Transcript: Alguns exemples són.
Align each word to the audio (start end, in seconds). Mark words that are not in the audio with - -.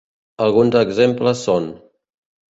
Alguns 0.45 0.77
exemples 0.79 1.43
són. 1.49 1.67